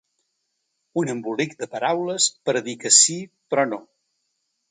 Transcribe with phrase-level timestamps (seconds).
[1.01, 3.19] Un embolic de paraules per a dir que sí
[3.55, 3.81] però no.